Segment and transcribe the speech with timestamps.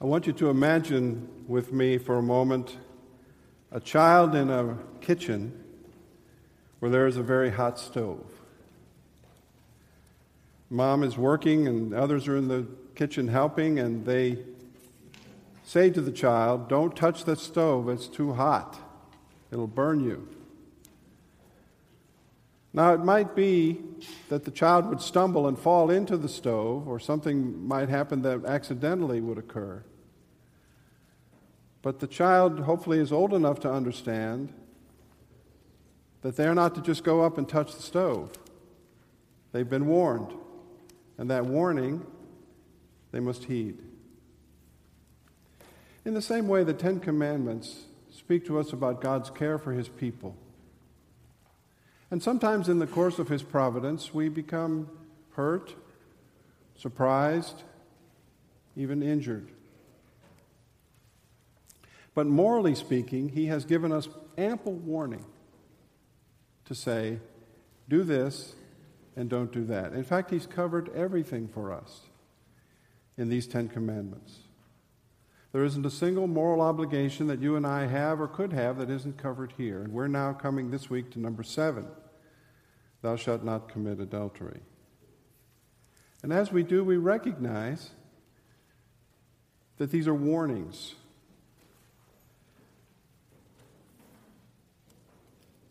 [0.00, 2.76] I want you to imagine with me for a moment
[3.72, 5.52] a child in a kitchen
[6.78, 8.30] where there is a very hot stove.
[10.70, 12.64] Mom is working and others are in the
[12.94, 14.38] kitchen helping, and they
[15.64, 18.78] say to the child, Don't touch the stove, it's too hot,
[19.50, 20.28] it'll burn you.
[22.72, 23.80] Now, it might be
[24.28, 28.44] that the child would stumble and fall into the stove, or something might happen that
[28.44, 29.82] accidentally would occur.
[31.82, 34.52] But the child hopefully is old enough to understand
[36.22, 38.32] that they're not to just go up and touch the stove.
[39.52, 40.34] They've been warned,
[41.16, 42.04] and that warning
[43.12, 43.78] they must heed.
[46.04, 49.88] In the same way, the Ten Commandments speak to us about God's care for His
[49.88, 50.36] people.
[52.10, 54.88] And sometimes in the course of His providence, we become
[55.32, 55.74] hurt,
[56.76, 57.62] surprised,
[58.74, 59.50] even injured.
[62.18, 65.24] But morally speaking, He has given us ample warning
[66.64, 67.20] to say,
[67.88, 68.56] do this
[69.14, 69.92] and don't do that.
[69.92, 72.00] In fact, He's covered everything for us
[73.16, 74.36] in these Ten Commandments.
[75.52, 78.90] There isn't a single moral obligation that you and I have or could have that
[78.90, 79.80] isn't covered here.
[79.80, 81.86] And we're now coming this week to number seven
[83.00, 84.58] Thou shalt not commit adultery.
[86.24, 87.90] And as we do, we recognize
[89.76, 90.96] that these are warnings.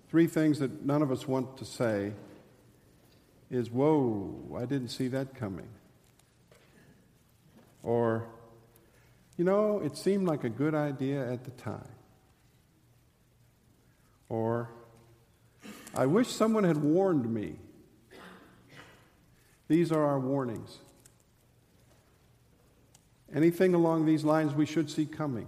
[0.09, 2.13] Three things that none of us want to say
[3.52, 5.67] is, Whoa, I didn't see that coming.
[7.83, 8.27] Or,
[9.38, 11.88] you know, it seemed like a good idea at the time.
[14.30, 14.69] Or,
[15.95, 17.55] I wish someone had warned me.
[19.67, 20.80] These are our warnings.
[23.33, 25.47] Anything along these lines we should see coming.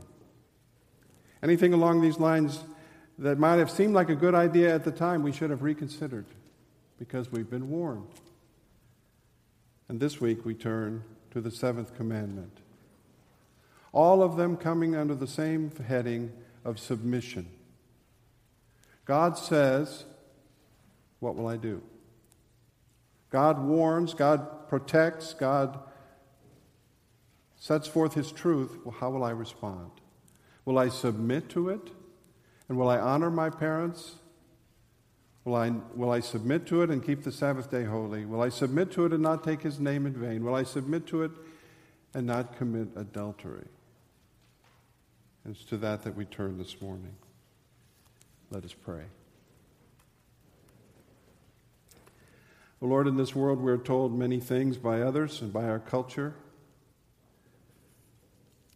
[1.42, 2.60] Anything along these lines
[3.20, 6.26] that might have seemed like a good idea at the time, we should have reconsidered
[6.98, 8.08] because we've been warned.
[9.90, 12.60] And this week we turn to the seventh commandment.
[13.92, 16.32] All of them coming under the same heading
[16.64, 17.48] of submission.
[19.04, 20.06] God says,
[21.20, 21.82] What will I do?
[23.32, 25.78] God warns, God protects, God
[27.58, 28.78] sets forth His truth.
[28.86, 29.92] Well, how will I respond?
[30.64, 31.92] Will I submit to it?
[32.70, 34.16] And will I honor my parents?
[35.44, 38.26] Will I, will I submit to it and keep the Sabbath day holy?
[38.26, 40.44] Will I submit to it and not take his name in vain?
[40.44, 41.32] Will I submit to it
[42.14, 43.68] and not commit adultery?
[45.44, 47.16] And it's to that that we turn this morning.
[48.52, 49.06] Let us pray.
[52.82, 56.36] Lord, in this world we're told many things by others and by our culture.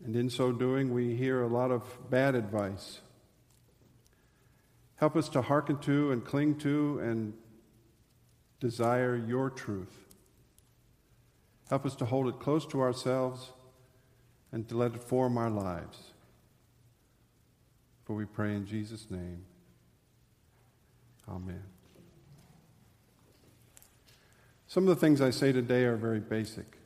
[0.04, 3.00] And in so doing, we hear a lot of bad advice.
[5.03, 7.34] Help us to hearken to and cling to and
[8.62, 9.94] desire your truth.
[11.69, 13.52] Help us to hold it close to ourselves
[14.53, 16.13] and to let it form our lives.
[18.06, 19.44] For we pray in Jesus' name.
[21.28, 21.63] Amen.
[24.68, 26.78] Some of the things I say today are very basic.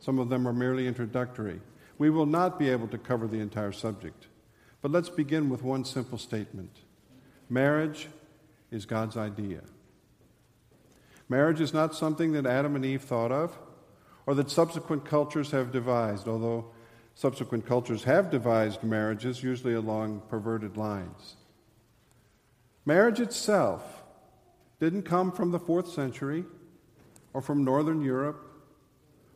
[0.00, 1.62] Some of them are merely introductory.
[1.96, 4.26] We will not be able to cover the entire subject.
[4.82, 6.80] But let's begin with one simple statement.
[7.48, 8.08] Marriage
[8.70, 9.62] is God's idea.
[11.28, 13.58] Marriage is not something that Adam and Eve thought of
[14.26, 16.66] or that subsequent cultures have devised, although
[17.14, 21.36] subsequent cultures have devised marriages, usually along perverted lines.
[22.84, 24.02] Marriage itself
[24.80, 26.44] didn't come from the fourth century
[27.34, 28.44] or from Northern Europe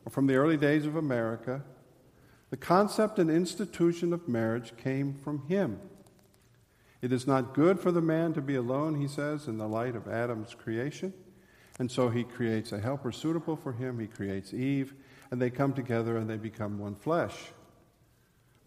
[0.05, 1.63] or from the early days of America.
[2.49, 5.79] The concept and institution of marriage came from Him.
[7.03, 9.93] It is not good for the man to be alone, he says, in the light
[9.93, 11.13] of Adam's creation.
[11.77, 13.99] And so he creates a helper suitable for him.
[13.99, 14.93] He creates Eve,
[15.29, 17.35] and they come together and they become one flesh,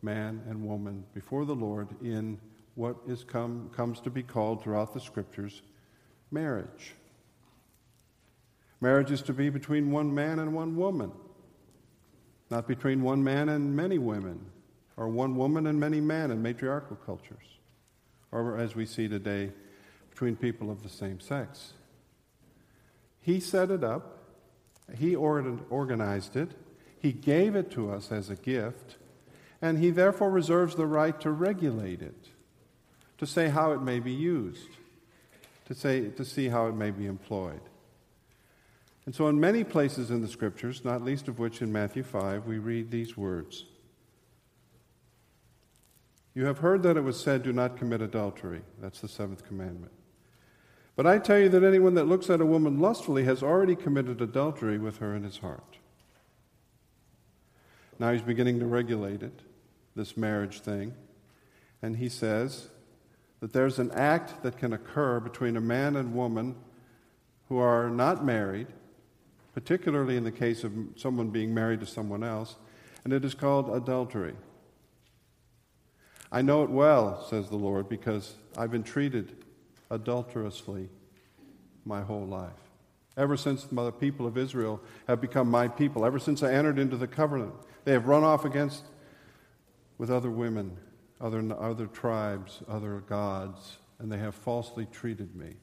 [0.02, 2.38] man and woman, before the Lord in
[2.74, 5.62] what is come, comes to be called throughout the scriptures
[6.30, 6.92] marriage.
[8.82, 11.10] Marriage is to be between one man and one woman,
[12.50, 14.44] not between one man and many women,
[14.98, 17.55] or one woman and many men in matriarchal cultures
[18.42, 19.50] or as we see today,
[20.10, 21.74] between people of the same sex.
[23.20, 24.18] He set it up,
[24.96, 26.52] He organized it,
[26.98, 28.96] He gave it to us as a gift,
[29.60, 32.28] and He therefore reserves the right to regulate it,
[33.18, 34.70] to say how it may be used,
[35.66, 37.60] to, say, to see how it may be employed.
[39.04, 42.46] And so, in many places in the Scriptures, not least of which in Matthew 5,
[42.46, 43.64] we read these words
[46.36, 48.60] You have heard that it was said, Do not commit adultery.
[48.78, 49.92] That's the seventh commandment.
[50.94, 54.20] But I tell you that anyone that looks at a woman lustfully has already committed
[54.20, 55.78] adultery with her in his heart.
[57.98, 59.40] Now he's beginning to regulate it,
[59.94, 60.94] this marriage thing.
[61.80, 62.68] And he says
[63.40, 66.54] that there's an act that can occur between a man and woman
[67.48, 68.66] who are not married,
[69.54, 72.56] particularly in the case of someone being married to someone else,
[73.04, 74.34] and it is called adultery.
[76.30, 79.44] I know it well, says the Lord, because I've been treated
[79.90, 80.88] adulterously
[81.84, 82.52] my whole life.
[83.16, 86.96] Ever since the people of Israel have become my people, ever since I entered into
[86.96, 88.84] the covenant, they have run off against
[89.96, 90.76] with other women,
[91.20, 95.54] other, other tribes, other gods, and they have falsely treated me.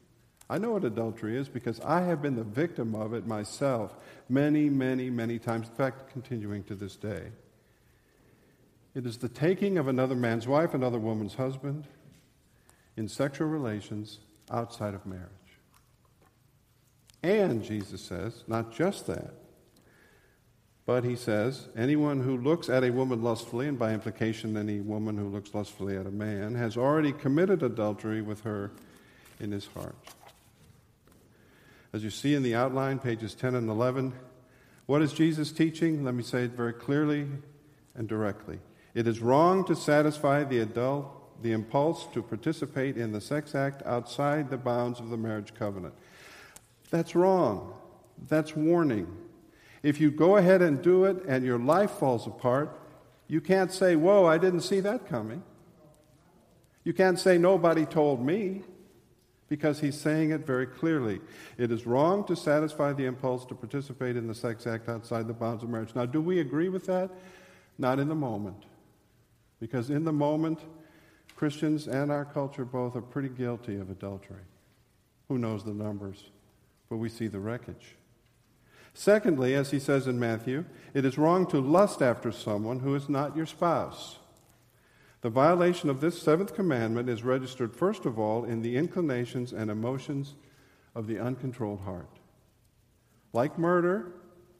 [0.49, 3.95] I know what adultery is because I have been the victim of it myself
[4.29, 5.67] many, many, many times.
[5.67, 7.31] In fact, continuing to this day.
[8.95, 11.87] It is the taking of another man's wife, another woman's husband,
[12.95, 14.19] in sexual relations
[14.51, 15.29] outside of marriage.
[17.23, 19.33] And, Jesus says, not just that,
[20.85, 25.17] but he says, anyone who looks at a woman lustfully, and by implication, any woman
[25.17, 28.71] who looks lustfully at a man, has already committed adultery with her
[29.39, 29.95] in his heart.
[31.93, 34.13] As you see in the outline, pages 10 and 11,
[34.85, 36.03] what is Jesus teaching?
[36.03, 37.27] Let me say it very clearly
[37.95, 38.59] and directly.
[38.93, 43.81] It is wrong to satisfy the adult, the impulse to participate in the sex act
[43.85, 45.93] outside the bounds of the marriage covenant.
[46.91, 47.73] That's wrong.
[48.29, 49.07] That's warning.
[49.81, 52.79] If you go ahead and do it and your life falls apart,
[53.27, 55.43] you can't say, Whoa, I didn't see that coming.
[56.83, 58.61] You can't say, Nobody told me,
[59.49, 61.19] because he's saying it very clearly.
[61.57, 65.33] It is wrong to satisfy the impulse to participate in the sex act outside the
[65.33, 65.95] bounds of marriage.
[65.95, 67.09] Now, do we agree with that?
[67.77, 68.63] Not in the moment.
[69.63, 70.59] Because in the moment,
[71.37, 74.43] Christians and our culture both are pretty guilty of adultery.
[75.29, 76.31] Who knows the numbers?
[76.89, 77.95] But we see the wreckage.
[78.93, 83.07] Secondly, as he says in Matthew, it is wrong to lust after someone who is
[83.07, 84.17] not your spouse.
[85.21, 89.71] The violation of this seventh commandment is registered, first of all, in the inclinations and
[89.71, 90.35] emotions
[90.93, 92.19] of the uncontrolled heart.
[93.31, 94.11] Like murder,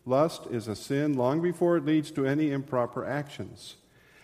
[0.05, 3.75] lust is a sin long before it leads to any improper actions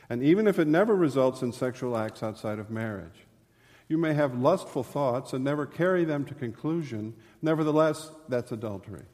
[0.10, 3.26] and even if it never results in sexual acts outside of marriage.
[3.88, 7.16] You may have lustful thoughts and never carry them to conclusion.
[7.42, 9.06] Nevertheless, that's adultery.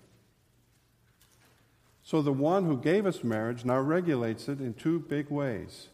[2.04, 5.90] So the one who gave us marriage now regulates it in two big ways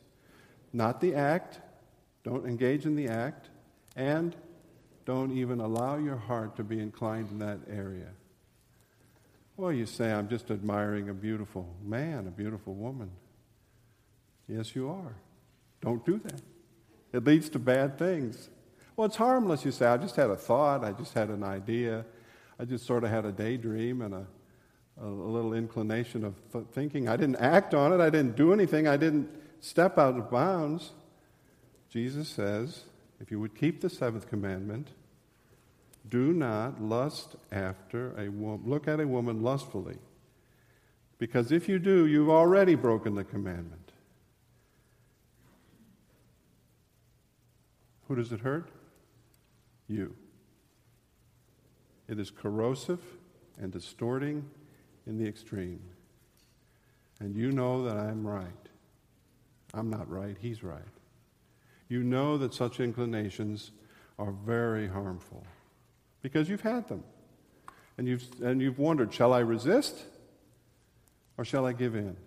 [0.73, 1.59] not the act,
[2.23, 3.49] don't engage in the act,
[3.95, 4.35] and
[5.05, 8.07] don't even allow your heart to be inclined in that area.
[9.57, 13.11] Well, you say, I'm just admiring a beautiful man, a beautiful woman.
[14.47, 15.15] Yes, you are.
[15.81, 16.41] Don't do that.
[17.13, 18.49] It leads to bad things.
[18.95, 19.85] Well, it's harmless, you say.
[19.87, 20.83] I just had a thought.
[20.83, 22.05] I just had an idea.
[22.59, 24.25] I just sort of had a daydream and a,
[25.01, 27.09] a, little inclination of th- thinking.
[27.09, 27.99] I didn't act on it.
[27.99, 28.87] I didn't do anything.
[28.87, 29.29] I didn't
[29.59, 30.91] step out of bounds.
[31.89, 32.83] Jesus says,
[33.19, 34.89] if you would keep the seventh commandment,
[36.07, 39.97] do not lust after a woman, look at a woman lustfully.
[41.17, 43.80] Because if you do, you've already broken the commandment.
[48.11, 48.67] Who does it hurt?
[49.87, 50.13] You.
[52.09, 52.99] It is corrosive
[53.57, 54.49] and distorting
[55.07, 55.79] in the extreme.
[57.21, 58.51] And you know that I'm right.
[59.73, 60.81] I'm not right, he's right.
[61.87, 63.71] You know that such inclinations
[64.19, 65.45] are very harmful
[66.21, 67.05] because you've had them.
[67.97, 70.03] And you've, and you've wondered shall I resist
[71.37, 72.17] or shall I give in?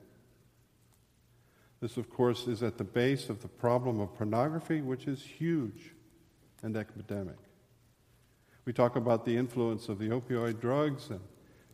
[1.85, 5.93] This, of course, is at the base of the problem of pornography, which is huge
[6.63, 7.37] and epidemic.
[8.65, 11.21] We talk about the influence of the opioid drugs, and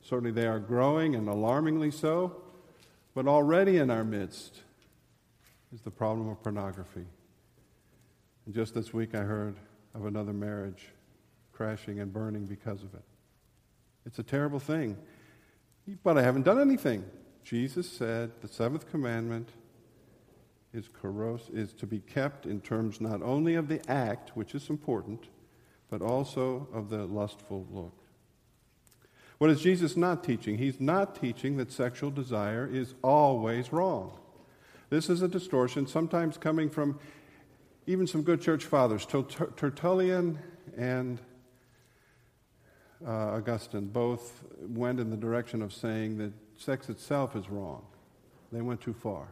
[0.03, 2.43] certainly they are growing and alarmingly so,
[3.15, 4.63] but already in our midst
[5.73, 7.07] is the problem of pornography.
[8.47, 9.55] And just this week, I heard
[9.95, 10.89] of another marriage
[11.53, 13.05] crashing and burning because of it.
[14.07, 14.97] It's a terrible thing.
[16.03, 17.05] But I haven't done anything.
[17.45, 19.51] Jesus said the seventh commandment
[20.73, 24.71] is, corros- is to be kept in terms not only of the act, which is
[24.71, 25.29] important,
[25.89, 27.95] but also of the lustful look.
[29.39, 30.59] What is Jesus not teaching?
[30.59, 34.19] He's not teaching that sexual desire is always wrong.
[34.91, 36.99] This is a distortion, sometimes coming from
[37.87, 39.07] even some good church fathers.
[39.07, 40.39] Tertullian
[40.77, 41.21] and
[43.05, 47.83] uh, Augustine both went in the direction of saying that sex itself is wrong.
[48.53, 49.29] They went too far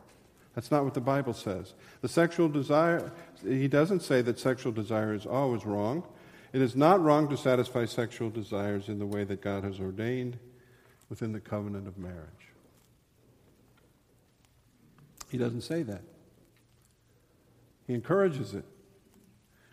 [0.59, 1.75] That's not what the Bible says.
[2.01, 3.13] The sexual desire,
[3.47, 6.03] he doesn't say that sexual desire is always wrong.
[6.53, 10.37] It is not wrong to satisfy sexual desires in the way that God has ordained
[11.09, 12.49] within the covenant of marriage.
[15.31, 16.03] He doesn't say that.
[17.87, 18.65] He encourages it.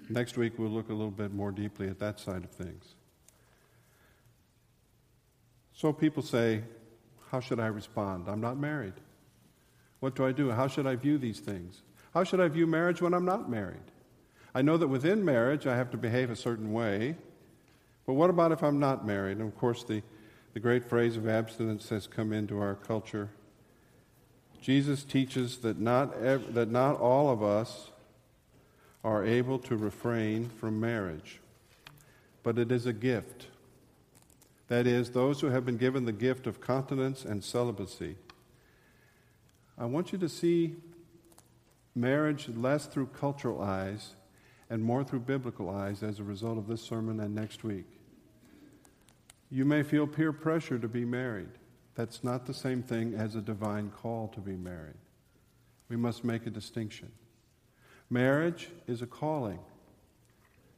[0.07, 2.93] Next week, we'll look a little bit more deeply at that side of things.
[5.73, 6.61] So people say,
[7.31, 8.27] How should I respond?
[8.27, 8.93] I'm not married.
[10.05, 10.51] What do I do?
[10.51, 11.81] How should I view these things?
[12.13, 13.89] How should I view marriage when I'm not married?
[14.53, 17.15] I know that within marriage I have to behave a certain way,
[18.05, 19.39] but what about if I'm not married?
[19.39, 20.03] And of course, the,
[20.53, 23.31] the great phrase of abstinence has come into our culture.
[24.61, 27.89] Jesus teaches that not, ev- that not all of us
[29.03, 31.41] are able to refrain from marriage,
[32.43, 33.47] but it is a gift.
[34.67, 38.17] That is, those who have been given the gift of continence and celibacy.
[39.77, 40.75] I want you to see
[41.93, 44.15] marriage less through cultural eyes
[44.69, 47.85] and more through biblical eyes as a result of this sermon and next week.
[49.49, 51.49] You may feel peer pressure to be married.
[51.95, 54.97] That's not the same thing as a divine call to be married.
[55.87, 57.11] We must make a distinction.
[58.09, 59.59] Marriage is a calling.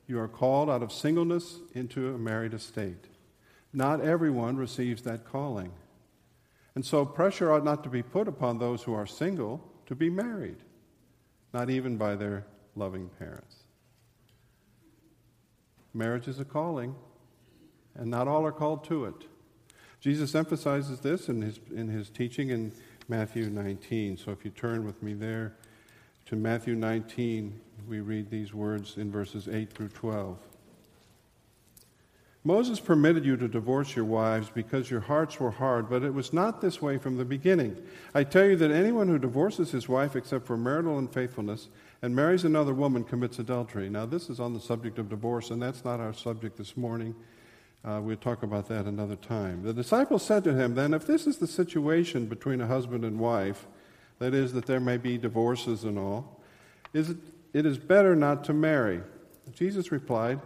[0.07, 3.05] You are called out of singleness into a married estate.
[3.73, 5.71] Not everyone receives that calling.
[6.77, 10.11] And so pressure ought not to be put upon those who are single to be
[10.11, 10.57] married,
[11.51, 13.63] not even by their loving parents.
[15.95, 16.93] Marriage is a calling,
[17.95, 19.15] and not all are called to it.
[20.01, 22.71] Jesus emphasizes this in his, in his teaching in
[23.07, 24.15] Matthew 19.
[24.15, 25.55] So if you turn with me there
[26.27, 30.37] to Matthew 19, we read these words in verses 8 through 12.
[32.47, 36.31] Moses permitted you to divorce your wives because your hearts were hard, but it was
[36.31, 37.75] not this way from the beginning.
[38.15, 41.67] I tell you that anyone who divorces his wife except for marital unfaithfulness
[42.01, 43.89] and marries another woman commits adultery.
[43.89, 47.15] Now, this is on the subject of divorce, and that's not our subject this morning.
[47.83, 49.63] Uh, we'll talk about that another time.
[49.63, 53.19] The disciples said to him, Then, if this is the situation between a husband and
[53.19, 53.67] wife,
[54.19, 56.39] that is, that there may be divorces and all,
[56.93, 57.17] is it,
[57.51, 59.01] it is better not to marry.
[59.53, 60.39] Jesus replied,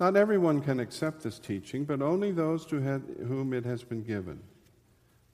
[0.00, 4.40] Not everyone can accept this teaching, but only those to whom it has been given.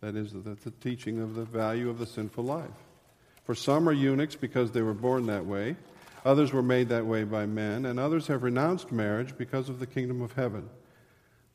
[0.00, 2.71] That is, the, the teaching of the value of the sinful life.
[3.45, 5.76] For some are eunuchs because they were born that way,
[6.25, 9.87] others were made that way by men, and others have renounced marriage because of the
[9.87, 10.69] kingdom of heaven.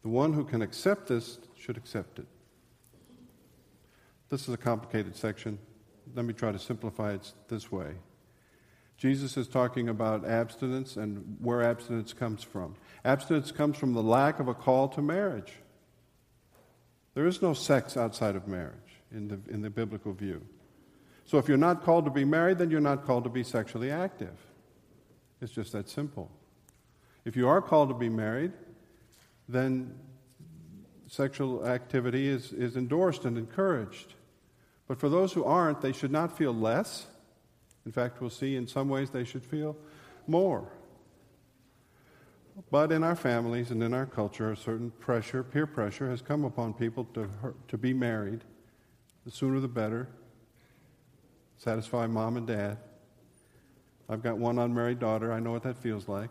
[0.02, 2.28] The one who can accept this should accept it.
[4.30, 5.58] This is a complicated section.
[6.16, 7.94] Let me try to simplify it this way.
[8.98, 12.76] Jesus is talking about abstinence and where abstinence comes from.
[13.04, 15.54] Abstinence comes from the lack of a call to marriage.
[17.14, 20.42] There is no sex outside of marriage in the, in the biblical view.
[21.26, 23.92] So if you're not called to be married, then you're not called to be sexually
[23.92, 24.38] active.
[25.42, 26.32] It's just that simple.
[27.26, 28.54] If you are called to be married,
[29.50, 29.96] then
[31.08, 34.14] sexual activity is, is endorsed and encouraged.
[34.88, 37.08] But for those who aren't, they should not feel less.
[37.86, 39.76] In fact, we'll see in some ways they should feel
[40.28, 40.68] more.
[42.72, 46.46] But in our families and in our culture, a certain pressure, peer pressure, has come
[46.46, 47.30] upon people to,
[47.68, 48.44] to be married.
[49.26, 50.08] The sooner the better.
[51.58, 52.78] Satisfy mom and dad.
[54.08, 55.32] I've got one unmarried daughter.
[55.34, 56.30] I know what that feels like.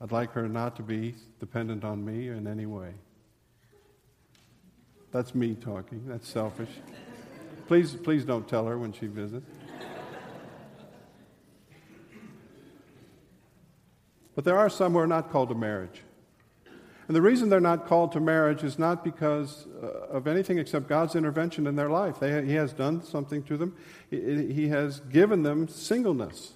[0.00, 2.92] I'd like her not to be dependent on me in any way.
[5.10, 6.02] That's me talking.
[6.06, 6.68] That's selfish.
[7.66, 9.50] Please, please don't tell her when she visits.
[14.36, 16.02] But there are some who are not called to marriage.
[17.08, 20.88] And the reason they're not called to marriage is not because uh, of anything except
[20.88, 22.20] God's intervention in their life.
[22.20, 23.76] They, he has done something to them,
[24.10, 26.52] he, has given them singleness.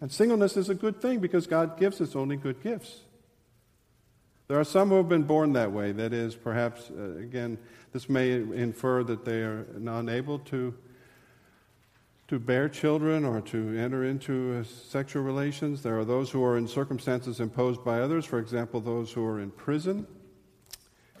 [0.00, 3.00] And singleness is a good thing because God gives us only good gifts.
[4.48, 5.92] There are some who have been born that way.
[5.92, 7.58] That is, perhaps, uh, again,
[7.92, 10.74] this may infer that they are unable to,
[12.28, 15.82] to bear children or to enter into sexual relations.
[15.82, 19.40] There are those who are in circumstances imposed by others, for example, those who are
[19.40, 20.06] in prison.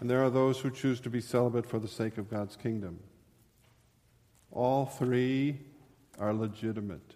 [0.00, 3.00] And there are those who choose to be celibate for the sake of God's kingdom.
[4.52, 5.58] All three
[6.18, 7.14] are legitimate.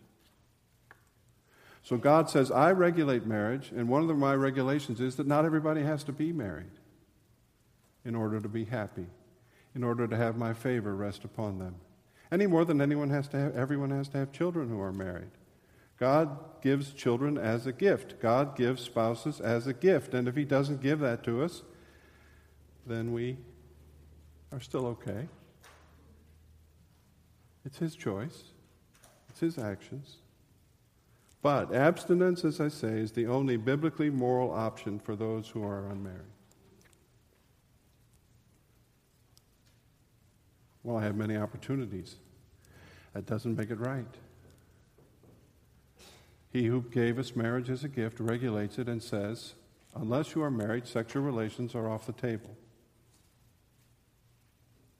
[1.82, 5.82] So God says, I regulate marriage, and one of my regulations is that not everybody
[5.82, 6.70] has to be married
[8.04, 9.06] in order to be happy,
[9.74, 11.74] in order to have my favor rest upon them.
[12.32, 15.30] Any more than anyone has to have, everyone has to have children who are married.
[16.00, 18.20] God gives children as a gift.
[18.20, 20.14] God gives spouses as a gift.
[20.14, 21.62] And if He doesn't give that to us,
[22.86, 23.36] then we
[24.50, 25.28] are still okay.
[27.64, 28.44] It's his choice,
[29.28, 30.16] it's his actions.
[31.42, 35.86] But abstinence, as I say, is the only biblically moral option for those who are
[35.88, 36.20] unmarried.
[40.84, 42.16] Well, I have many opportunities.
[43.14, 44.06] That doesn't make it right.
[46.52, 49.54] He who gave us marriage as a gift regulates it and says,
[49.94, 52.56] unless you are married, sexual relations are off the table.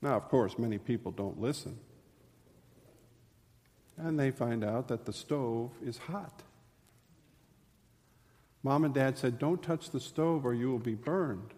[0.00, 1.78] Now, of course, many people don't listen.
[3.96, 6.42] And they find out that the stove is hot.
[8.62, 11.52] Mom and dad said, Don't touch the stove or you will be burned.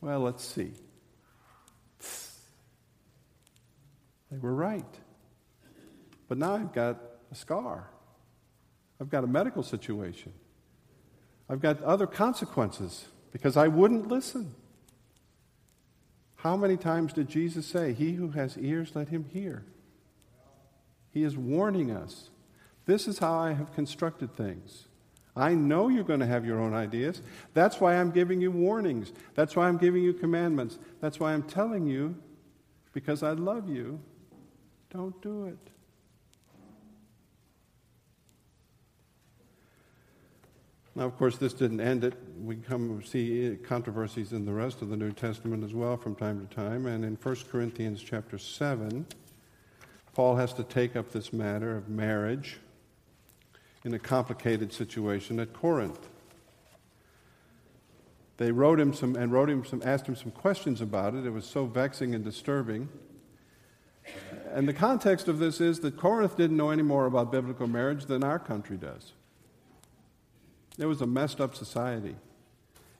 [0.00, 0.72] Well, let's see.
[4.38, 4.84] They were right.
[6.28, 7.00] But now I've got
[7.32, 7.90] a scar.
[9.00, 10.32] I've got a medical situation.
[11.48, 14.54] I've got other consequences because I wouldn't listen.
[16.36, 19.64] How many times did Jesus say, He who has ears, let him hear?
[21.10, 22.30] He is warning us.
[22.86, 24.84] This is how I have constructed things.
[25.34, 27.22] I know you're going to have your own ideas.
[27.54, 29.12] That's why I'm giving you warnings.
[29.34, 30.78] That's why I'm giving you commandments.
[31.00, 32.16] That's why I'm telling you,
[32.92, 34.00] because I love you,
[34.90, 35.58] don't do it.
[40.94, 42.14] Now, of course, this didn't end it.
[42.42, 46.44] We come see controversies in the rest of the New Testament as well from time
[46.44, 46.86] to time.
[46.86, 49.06] And in 1 Corinthians chapter 7,
[50.14, 52.58] Paul has to take up this matter of marriage
[53.84, 56.08] in a complicated situation at Corinth.
[58.38, 61.24] They wrote him some and wrote him some, asked him some questions about it.
[61.24, 62.88] It was so vexing and disturbing.
[64.52, 68.06] And the context of this is that Corinth didn't know any more about biblical marriage
[68.06, 69.12] than our country does.
[70.78, 72.16] It was a messed up society.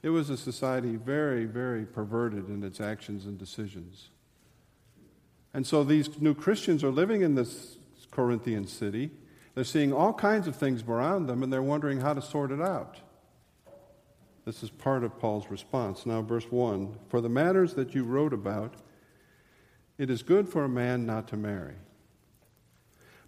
[0.02, 4.11] It was a society very, very perverted in its actions and decisions.
[5.55, 7.78] And so these new Christians are living in this
[8.11, 9.11] Corinthian city.
[9.55, 12.61] They're seeing all kinds of things around them, and they're wondering how to sort it
[12.61, 12.99] out.
[14.44, 16.07] This is part of Paul's response.
[16.07, 18.75] Now, verse 1 For the matters that you wrote about,
[19.98, 21.74] it is good for a man not to marry.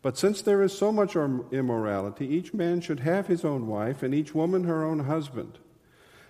[0.02, 4.14] But since there is so much immorality, each man should have his own wife, and
[4.14, 5.58] each woman her own husband.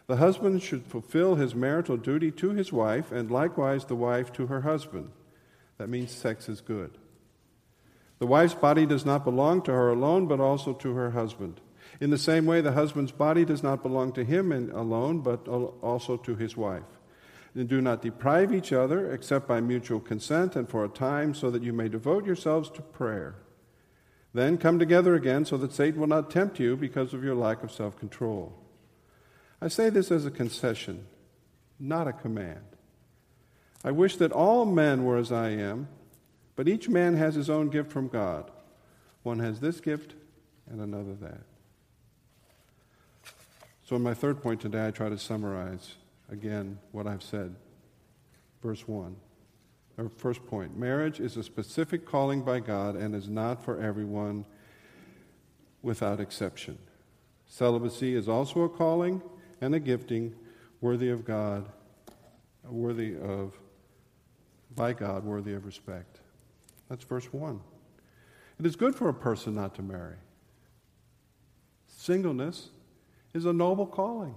[0.08, 4.48] The husband should fulfill his marital duty to his wife, and likewise the wife to
[4.48, 5.12] her husband.
[5.78, 6.98] That means sex is good.
[8.18, 11.60] The wife's body does not belong to her alone, but also to her husband.
[12.00, 16.16] In the same way, the husband's body does not belong to him alone, but also
[16.16, 16.82] to his wife.
[17.54, 21.50] And do not deprive each other, except by mutual consent and for a time, so
[21.50, 23.34] that you may devote yourselves to prayer.
[24.32, 27.64] Then come together again so that Satan will not tempt you because of your lack
[27.64, 28.56] of self control.
[29.60, 31.06] I say this as a concession,
[31.78, 32.64] not a command.
[33.84, 35.88] I wish that all men were as I am,
[36.54, 38.50] but each man has his own gift from God.
[39.22, 40.14] One has this gift
[40.70, 41.40] and another that.
[43.84, 45.96] So, in my third point today, I try to summarize
[46.30, 47.54] again what I've said.
[48.62, 49.16] Verse 1.
[49.98, 54.46] Our first point marriage is a specific calling by God and is not for everyone
[55.82, 56.78] without exception.
[57.46, 59.22] Celibacy is also a calling
[59.60, 60.34] and a gifting
[60.80, 61.68] worthy of God,
[62.64, 63.58] worthy of,
[64.74, 66.20] by God, worthy of respect.
[66.88, 67.60] That's verse 1.
[68.58, 70.16] It is good for a person not to marry.
[71.86, 72.70] Singleness
[73.34, 74.34] is a noble calling,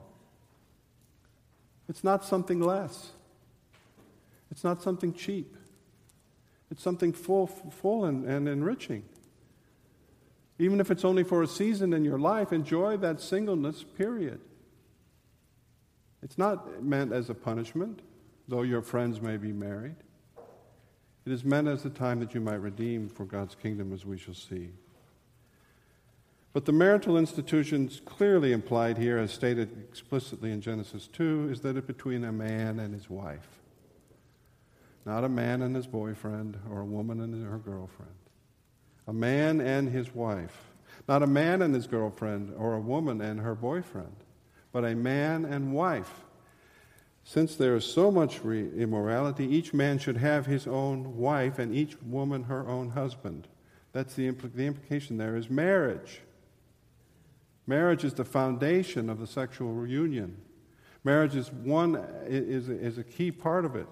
[1.94, 3.12] it's not something less.
[4.50, 5.56] It's not something cheap.
[6.72, 9.04] It's something full, full and, and enriching.
[10.58, 14.40] Even if it's only for a season in your life, enjoy that singleness, period.
[16.24, 18.02] It's not meant as a punishment,
[18.48, 19.98] though your friends may be married.
[21.28, 24.18] It is meant as a time that you might redeem for God's kingdom, as we
[24.18, 24.72] shall see.
[26.54, 31.76] But the marital institutions clearly implied here, as stated explicitly in Genesis 2, is that
[31.76, 33.64] it's between a man and his wife
[35.06, 38.12] not a man and his boyfriend or a woman and her girlfriend.
[39.08, 40.72] A man and his wife.
[41.08, 44.16] Not a man and his girlfriend or a woman and her boyfriend,
[44.72, 46.24] but a man and wife.
[47.26, 51.76] Since there is so much re- immorality, each man should have his own wife and
[51.76, 53.48] each woman her own husband.
[53.92, 56.22] That's the, impl- the implication there is marriage.
[57.66, 60.38] Marriage is the foundation of the sexual union.
[61.04, 61.96] Marriage is one
[62.26, 63.88] is, is a key part of it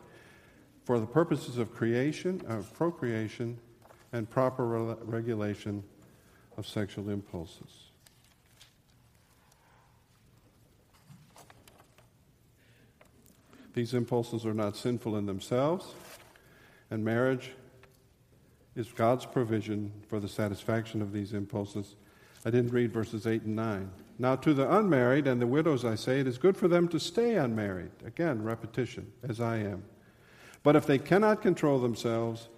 [0.84, 3.58] for the purposes of creation, of procreation,
[4.14, 5.84] and proper re- regulation
[6.58, 7.92] of sexual impulses.
[13.74, 15.94] These impulses are not sinful in themselves,
[16.90, 17.52] and marriage
[18.76, 21.96] is God's provision for the satisfaction of these impulses.
[22.46, 23.92] I didn't read verses 8 and 9.
[24.18, 27.00] Now, to the unmarried and the widows, I say, it is good for them to
[27.00, 27.92] stay unmarried.
[28.06, 29.84] Again, repetition, as I am.
[30.64, 32.50] But if they cannot control themselves,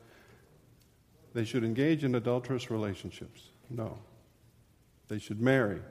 [1.33, 3.49] they should engage in adulterous relationships.
[3.69, 3.97] No.
[5.07, 5.81] They should marry,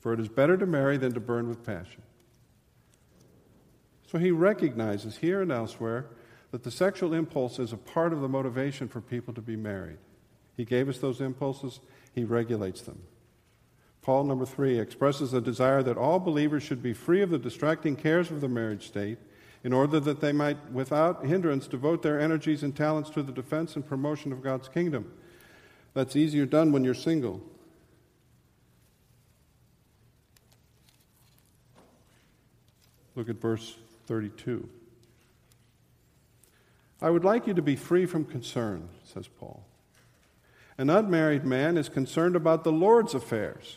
[0.00, 2.02] for it is better to marry than to burn with passion.
[4.10, 6.06] So he recognizes here and elsewhere
[6.50, 9.98] that the sexual impulse is a part of the motivation for people to be married.
[10.54, 11.80] He gave us those impulses,
[12.14, 13.00] he regulates them.
[14.02, 17.94] Paul, number three, expresses a desire that all believers should be free of the distracting
[17.94, 19.18] cares of the marriage state
[19.64, 23.76] in order that they might, without hindrance, devote their energies and talents to the defense
[23.76, 25.12] and promotion of God's kingdom.
[25.94, 27.40] That's easier done when you're single.
[33.14, 34.68] Look at verse 32.
[37.00, 39.64] I would like you to be free from concern, says Paul.
[40.78, 43.76] An unmarried man is concerned about the Lord's affairs,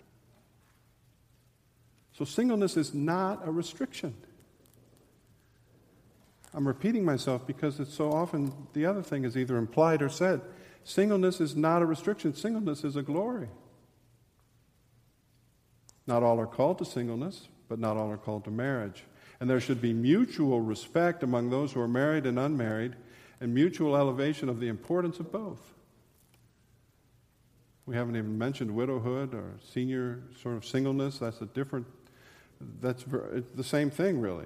[2.21, 4.13] So, singleness is not a restriction.
[6.53, 10.41] I'm repeating myself because it's so often the other thing is either implied or said.
[10.83, 13.47] Singleness is not a restriction, singleness is a glory.
[16.05, 19.03] Not all are called to singleness, but not all are called to marriage.
[19.39, 22.97] And there should be mutual respect among those who are married and unmarried,
[23.39, 25.73] and mutual elevation of the importance of both.
[27.87, 31.17] We haven't even mentioned widowhood or senior sort of singleness.
[31.17, 31.87] That's a different
[32.81, 33.03] that's
[33.55, 34.45] the same thing, really.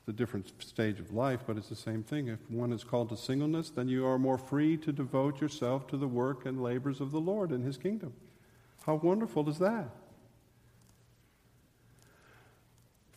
[0.00, 2.28] It's a different stage of life, but it's the same thing.
[2.28, 5.96] If one is called to singleness, then you are more free to devote yourself to
[5.96, 8.12] the work and labors of the Lord in His kingdom.
[8.86, 9.90] How wonderful is that?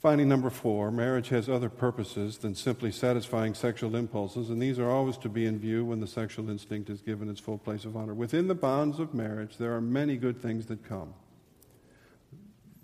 [0.02, 4.90] Finding number four, marriage has other purposes than simply satisfying sexual impulses, and these are
[4.90, 7.96] always to be in view when the sexual instinct is given its full place of
[7.96, 8.16] honor.
[8.16, 11.14] Within the bonds of marriage, there are many good things that come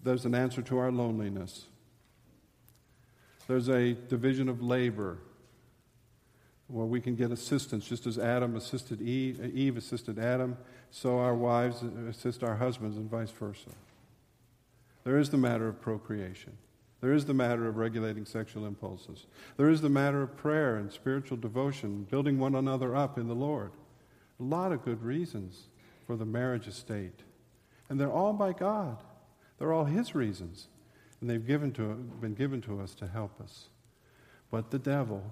[0.04, 1.66] there's an answer to our loneliness.
[3.48, 5.20] There's a division of labor
[6.68, 10.58] where we can get assistance, just as Adam assisted Eve, uh, Eve assisted Adam,
[10.92, 13.70] so our wives assist our husbands, and vice versa.
[15.06, 16.58] There is the matter of procreation.
[17.00, 19.28] There is the matter of regulating sexual impulses.
[19.56, 23.36] There is the matter of prayer and spiritual devotion, building one another up in the
[23.36, 23.72] Lord.
[24.40, 25.68] A lot of good reasons
[26.06, 27.22] for the marriage estate.
[27.88, 28.98] And they're all by God.
[29.58, 30.68] They're all His reasons,
[31.20, 33.70] and they've given to, been given to us to help us.
[34.50, 35.24] But the devil,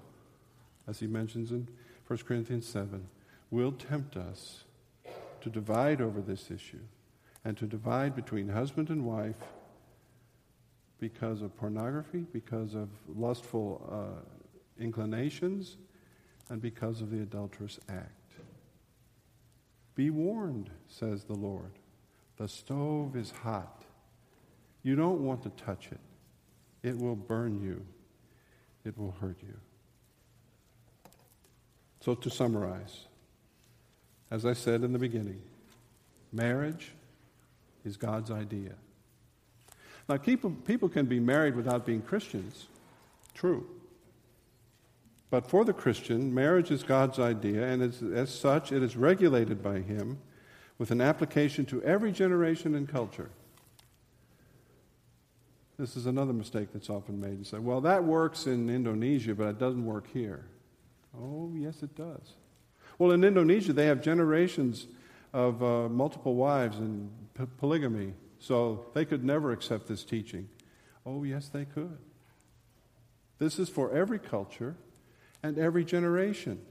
[0.87, 1.67] as he mentions in
[2.07, 3.07] 1 Corinthians 7,
[3.49, 4.63] will tempt us
[5.41, 6.81] to divide over this issue
[7.43, 9.41] and to divide between husband and wife
[10.99, 15.77] because of pornography, because of lustful uh, inclinations,
[16.49, 18.33] and because of the adulterous act.
[19.95, 21.71] Be warned, says the Lord.
[22.37, 23.84] The stove is hot.
[24.85, 25.99] You don't want to touch it.
[26.87, 27.83] It will burn you,
[28.85, 29.57] it will hurt you.
[32.01, 33.05] So, to summarize,
[34.29, 35.41] as I said in the beginning,
[36.31, 36.91] marriage
[37.83, 38.73] is God's idea.
[40.07, 42.67] Now, people, people can be married without being Christians.
[43.33, 43.65] True.
[45.31, 49.63] But for the Christian, marriage is God's idea, and as, as such, it is regulated
[49.63, 50.19] by Him
[50.77, 53.31] with an application to every generation and culture.
[55.77, 57.37] This is another mistake that's often made.
[57.37, 60.45] You say, well, that works in Indonesia, but it doesn't work here.
[61.17, 62.33] Oh, yes, it does.
[62.97, 64.87] Well, in Indonesia, they have generations
[65.33, 70.47] of uh, multiple wives and p- polygamy, so they could never accept this teaching.
[71.05, 71.97] Oh, yes, they could.
[73.37, 74.75] This is for every culture
[75.43, 76.61] and every generation.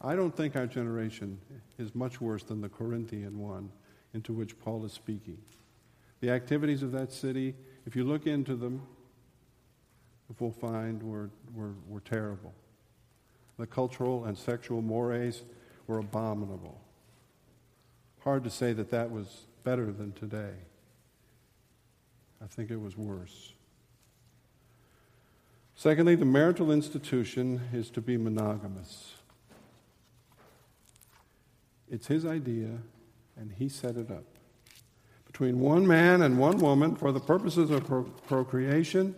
[0.00, 1.38] I don't think our generation
[1.78, 3.70] is much worse than the Corinthian one
[4.12, 5.38] into which Paul is speaking.
[6.22, 7.52] The activities of that city,
[7.84, 8.82] if you look into them,
[10.38, 12.54] we'll find were, were, were terrible.
[13.58, 15.42] The cultural and sexual mores
[15.88, 16.80] were abominable.
[18.20, 20.52] Hard to say that that was better than today.
[22.40, 23.52] I think it was worse.
[25.74, 29.14] Secondly, the marital institution is to be monogamous.
[31.90, 32.78] It's his idea,
[33.36, 34.31] and he set it up.
[35.42, 39.12] Between one man and one woman for the purposes of pro- procreation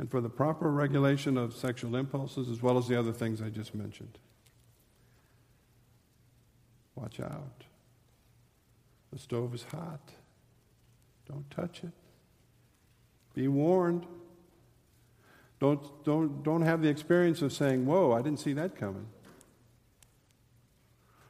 [0.00, 3.50] and for the proper regulation of sexual impulses, as well as the other things I
[3.50, 4.18] just mentioned.
[6.96, 7.62] Watch out.
[9.12, 10.10] The stove is hot.
[11.28, 11.92] Don't touch it.
[13.32, 14.06] Be warned.
[15.60, 19.06] Don't, don't, don't have the experience of saying, Whoa, I didn't see that coming.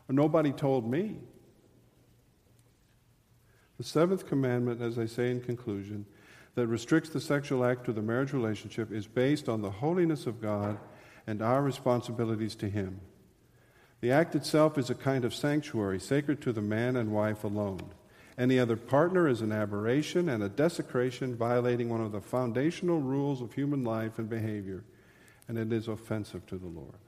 [0.08, 1.18] Or nobody told me.
[3.84, 6.06] The seventh commandment, as I say in conclusion,
[6.54, 10.40] that restricts the sexual act to the marriage relationship is based on the holiness of
[10.40, 10.78] God
[11.26, 12.98] and our responsibilities to Him.
[14.00, 17.82] The act itself is a kind of sanctuary, sacred to the man and wife alone.
[18.38, 23.42] Any other partner is an aberration and a desecration, violating one of the foundational rules
[23.42, 24.82] of human life and behavior,
[25.46, 27.03] and it is offensive to the Lord.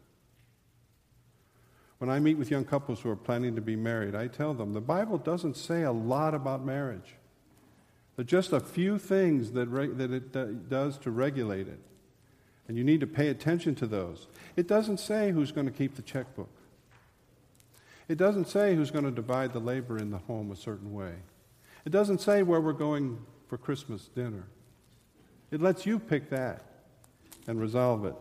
[1.98, 4.72] When I meet with young couples who are planning to be married, I tell them
[4.72, 7.14] the Bible doesn't say a lot about marriage.
[8.16, 11.80] There are just a few things that, re- that it does to regulate it.
[12.68, 14.26] And you need to pay attention to those.
[14.56, 16.50] It doesn't say who's going to keep the checkbook.
[18.09, 21.12] It doesn't say who's going to divide the labor in the home a certain way.
[21.85, 24.44] It doesn't say where we're going for Christmas dinner.
[25.50, 26.62] It lets you pick that
[27.46, 28.14] and resolve it.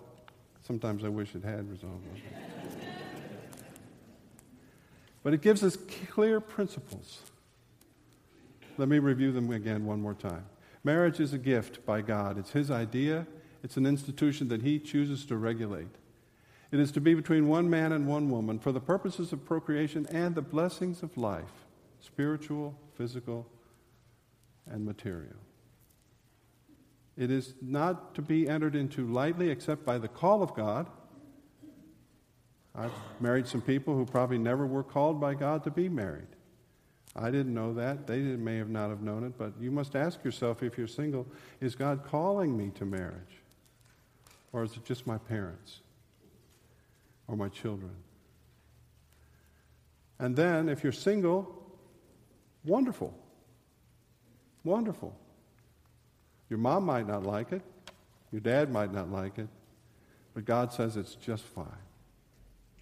[0.65, 2.23] Sometimes I wish it had resolved it.
[5.25, 5.75] But it gives us
[6.11, 7.23] clear principles.
[8.77, 10.45] Let me review them again one more time.
[10.83, 12.37] Marriage is a gift by God.
[12.37, 13.25] It's His idea,
[13.63, 15.95] it's an institution that He chooses to regulate.
[16.71, 20.05] It is to be between one man and one woman for the purposes of procreation
[20.11, 21.65] and the blessings of life
[22.01, 23.47] spiritual, physical,
[24.69, 25.39] and material.
[27.17, 30.85] It is not to be entered into lightly except by the call of God
[32.77, 36.27] I've married some people who probably never were called by God to be married.
[37.15, 38.07] I didn't know that.
[38.07, 41.25] They may have not have known it, but you must ask yourself if you're single,
[41.61, 43.41] is God calling me to marriage?
[44.51, 45.79] Or is it just my parents
[47.27, 47.91] or my children?
[50.19, 51.63] And then, if you're single,
[52.65, 53.13] wonderful.
[54.65, 55.15] Wonderful.
[56.49, 57.61] Your mom might not like it,
[58.31, 59.47] your dad might not like it,
[60.33, 61.84] but God says it's just fine.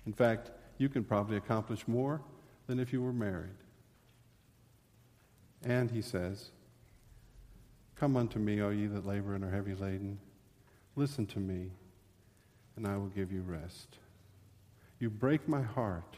[0.06, 2.22] In fact, you can probably accomplish more
[2.68, 3.50] than if you were married.
[5.64, 6.52] And he says,
[7.96, 10.20] Come unto me, O ye that labor and are heavy laden.
[10.96, 11.72] Listen to me,
[12.76, 13.98] and I will give you rest.
[15.00, 16.18] You break my heart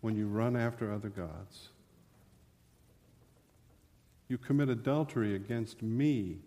[0.00, 1.68] when you run after other gods.
[4.28, 6.38] You commit adultery against me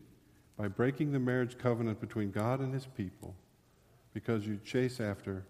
[0.58, 3.36] by breaking the marriage covenant between God and his people
[4.14, 5.46] because you chase after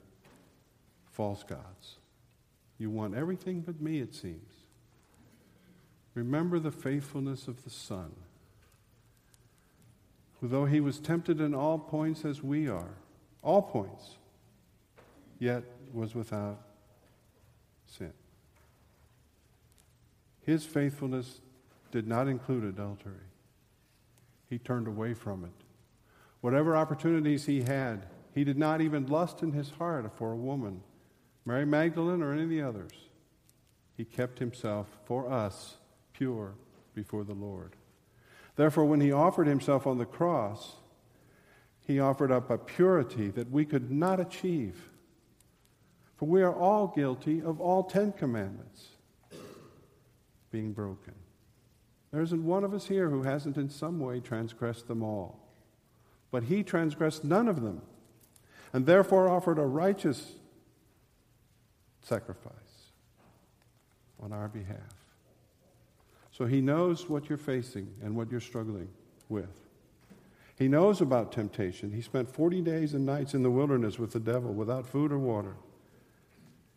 [1.18, 1.98] false gods.
[2.78, 4.54] You want everything but me, it seems.
[6.14, 8.12] Remember the faithfulness of the Son,
[10.40, 12.94] who, though he was tempted in all points as we are,
[13.42, 14.18] all points,
[15.40, 16.62] yet was without
[17.88, 18.14] sin.
[20.42, 21.42] His faithfulness
[21.92, 23.14] did not include adultery.
[24.52, 25.66] He turned away from it.
[26.42, 30.84] Whatever opportunities he had, he did not even lust in his heart for a woman
[31.48, 32.92] Mary Magdalene or any of the others.
[33.96, 35.78] He kept himself for us
[36.12, 36.56] pure
[36.94, 37.78] before the Lord.
[38.58, 40.76] Therefore, when he offered himself on the cross,
[41.86, 44.90] he offered up a purity that we could not achieve.
[46.18, 48.90] For we are all guilty of all Ten Commandments
[50.52, 51.14] being broken.
[52.12, 55.40] There isn't one of us here who hasn't in some way transgressed them all.
[56.30, 57.84] But he transgressed none of them,
[58.74, 60.34] and therefore offered a righteous
[62.08, 62.54] sacrifice
[64.22, 64.78] on our behalf.
[66.32, 68.90] So he knows what you're facing and what you're struggling
[69.30, 69.50] with.
[70.58, 71.92] He knows about temptation.
[71.92, 75.20] He spent 40 days and nights in the wilderness with the devil without food or
[75.20, 75.56] water.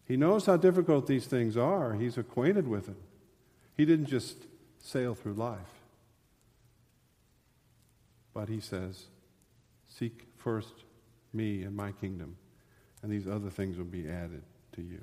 [0.05, 1.95] He knows how difficult these things are.
[1.95, 2.97] He's acquainted with it.
[3.77, 4.37] He didn't just
[4.79, 5.59] sail through life.
[8.35, 9.07] But he says,
[9.87, 10.85] Seek first
[11.33, 12.37] me and my kingdom,
[13.03, 15.01] and these other things will be added to you.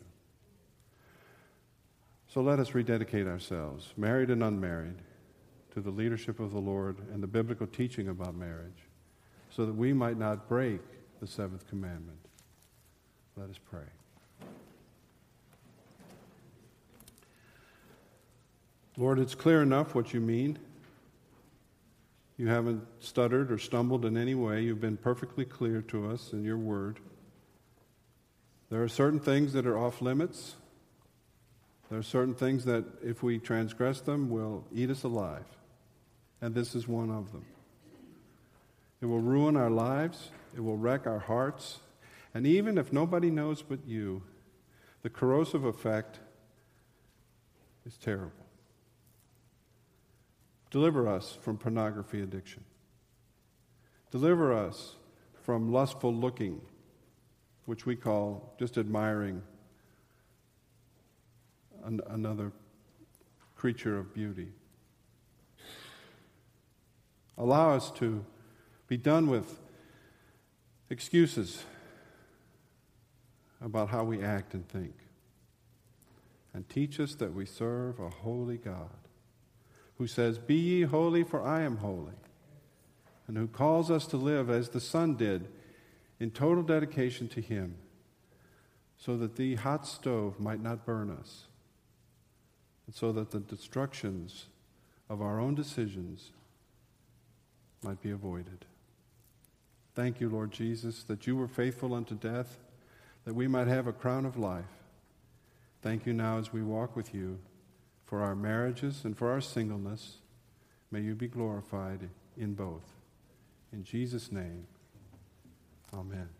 [2.37, 4.99] So let us rededicate ourselves, married and unmarried,
[5.73, 8.77] to the leadership of the Lord and the biblical teaching about marriage,
[9.49, 10.81] so that we might not break
[11.19, 12.19] the seventh commandment.
[13.35, 13.87] Let us pray.
[18.97, 20.59] Lord, it's clear enough what you mean.
[22.37, 24.61] You haven't stuttered or stumbled in any way.
[24.61, 26.99] You've been perfectly clear to us in your word.
[28.69, 30.53] There are certain things that are off limits
[31.89, 35.45] There are certain things that, if we transgress them, will eat us alive.
[36.41, 37.45] And this is one of them.
[39.01, 41.79] It will ruin our lives, it will wreck our hearts,
[42.33, 44.23] and even if nobody knows but you,
[45.03, 46.19] the corrosive effect
[47.85, 48.31] is terrible.
[50.71, 52.63] Deliver us from pornography addiction.
[54.11, 54.95] Deliver us
[55.43, 56.59] from lustful looking,
[57.65, 59.41] which we call just admiring
[61.87, 62.51] an- another
[63.55, 64.49] creature of beauty.
[67.37, 68.25] Allow us to
[68.87, 69.59] be done with
[70.89, 71.63] excuses
[73.61, 74.93] about how we act and think.
[76.53, 78.89] And teach us that we serve a holy God
[79.97, 82.13] who says, Be ye holy, for I am holy,
[83.27, 85.47] and who calls us to live as the Son did
[86.19, 87.75] in total dedication to Him,
[88.97, 91.46] so that the hot stove might not burn us,
[92.87, 94.47] and so that the destructions
[95.09, 96.31] of our own decisions
[97.83, 98.65] might be avoided.
[99.93, 102.57] Thank you, Lord Jesus, that you were faithful unto death,
[103.25, 104.65] that we might have a crown of life.
[105.81, 107.39] Thank you now as we walk with you
[108.05, 110.17] for our marriages and for our singleness.
[110.91, 112.83] May you be glorified in both.
[113.73, 114.65] In Jesus' name,
[115.93, 116.36] amen.